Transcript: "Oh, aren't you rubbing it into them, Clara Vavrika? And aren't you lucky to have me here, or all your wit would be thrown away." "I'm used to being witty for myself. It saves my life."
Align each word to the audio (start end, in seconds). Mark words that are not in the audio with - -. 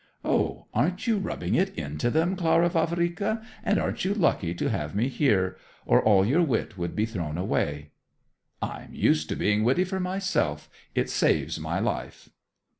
"Oh, 0.25 0.65
aren't 0.73 1.05
you 1.05 1.19
rubbing 1.19 1.53
it 1.53 1.75
into 1.77 2.09
them, 2.09 2.35
Clara 2.35 2.69
Vavrika? 2.69 3.39
And 3.63 3.77
aren't 3.77 4.03
you 4.03 4.15
lucky 4.15 4.55
to 4.55 4.67
have 4.71 4.95
me 4.95 5.07
here, 5.09 5.57
or 5.85 6.01
all 6.03 6.25
your 6.25 6.41
wit 6.41 6.75
would 6.75 6.95
be 6.95 7.05
thrown 7.05 7.37
away." 7.37 7.91
"I'm 8.63 8.95
used 8.95 9.29
to 9.29 9.35
being 9.35 9.63
witty 9.63 9.83
for 9.83 9.99
myself. 9.99 10.71
It 10.95 11.11
saves 11.11 11.59
my 11.59 11.77
life." 11.77 12.29